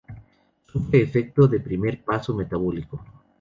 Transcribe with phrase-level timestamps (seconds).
[0.65, 3.05] Sufre efecto de primer paso metabólico.